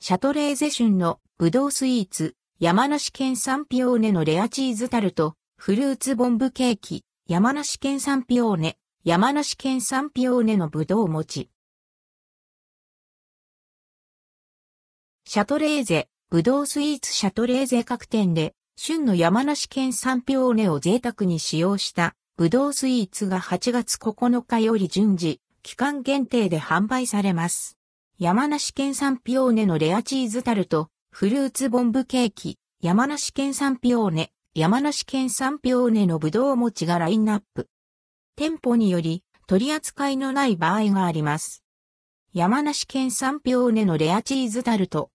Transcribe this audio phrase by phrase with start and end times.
[0.00, 11.50] シャトレーゼ旬のブドウスイーツ、山梨県産ピオーネのレアチーズタルト、フルーツボンブケーキ、山梨県産ピオーネ、山梨県産ピオーネのブドウ餅。
[15.26, 27.77] シャトレーゼ、ブドウスイーツシャトレーゼ各店で、旬の山梨県産ピオーネを贅沢に使用したブドウスイーツが8月9日より順次、期間限定で販売されます。
[28.20, 37.68] 山梨県産ピオーネのレアチーズタルト、フルーツボンブケーキ、山梨県産ピオーネ、山梨県産ピオーネのぶどう餅がラインナップ。
[38.34, 41.62] 店舗により取り扱いのない場合があります。
[42.32, 45.12] 山梨県産ピオーネのレアチーズタルト。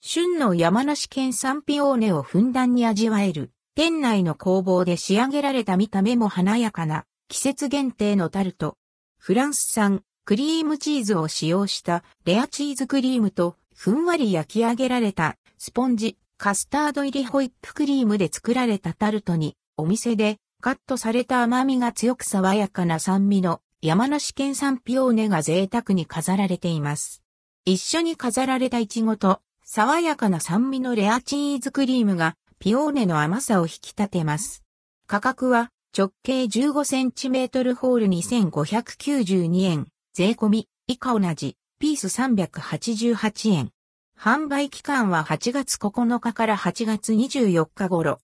[0.00, 8.78] 旬の山梨県産ピオーネをふんだんに味わえる、店内の工房で仕上げられた見た目も華やかな季節限定のタルト。
[9.18, 27.22] フランス産クリームチーズを使用したレアチーズクリームとふんわり焼き上げられたスポンジ、カスタード入りホイップクリームで作られたタルトにお店でカットされた甘みが強く爽やかな酸味の山梨県産ピオーネが贅沢に飾られています。
[27.64, 34.62] 一緒に飾られたイチゴと爽やかな酸味のレアチーズクリームがピオーネの甘さを引き立てます。
[35.06, 39.86] 価格は直径 15cm ホール2592円。
[40.12, 43.70] 税込み、以下同じ、ピース388円。
[44.18, 48.18] 販売期間は8月9日から8月24日頃。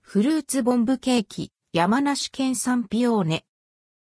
[0.00, 3.44] フルーツボンブケーキ、山梨県産ピオーネ。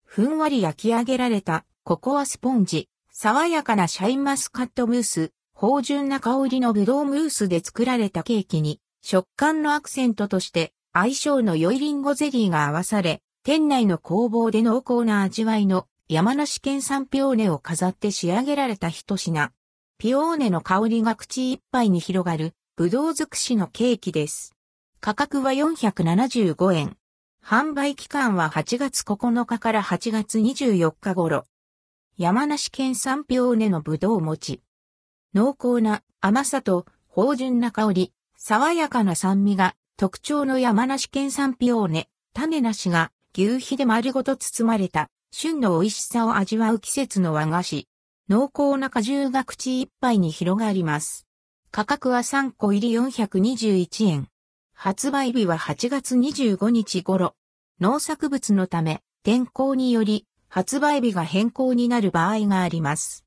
[0.05, 19.53] ふんわり焼き上げられたココアスポンジ、爽やかなシャインマスカットムース、芳醇な香りのブドウムースで作られたケーキに、食感のアクセントとして相性の良いリンゴゼリーが合わされ、店内の工房で濃厚な味わいの山梨県産ピオーネを飾って仕上げられた一品。
[19.97, 24.53] ピオーネの香りが口いっぱいに広がる、ぶどう尽くしのケーキです。
[24.99, 26.97] 価格は475円。
[27.41, 31.45] 販売期間は8月9日から8月24日頃。
[32.17, 34.61] 山梨県産ピオーネのぶどう餅。
[35.33, 47.87] 濃厚な甘さと芳醇な香り、爽やかな酸味が特徴の山梨県産ピオーネ、種なしが牛皮で丸ごと包まれた旬の美味しさを味わう季節の和菓子。
[48.29, 51.25] 濃厚な果汁が口いっぱいに広がります。
[51.71, 54.27] 価格は3個入り421円。
[54.73, 57.33] 発売日は8月25日頃。
[57.79, 63.19] 農作物のため、天候により、発売日が変更になる場合があります。